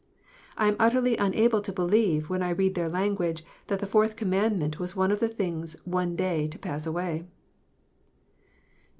[0.57, 4.57] I am utterly unable to believe, when I read their language, that the Fourth Command
[4.57, 7.27] ment was one of the things one day to pass away.